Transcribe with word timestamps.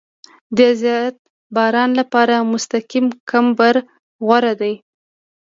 د 0.57 0.59
زیات 0.81 1.15
باران 1.55 1.89
لپاره 1.99 2.35
مستقیم 2.51 3.05
کمبر 3.29 3.75
غوره 4.25 4.53
دی 4.61 4.73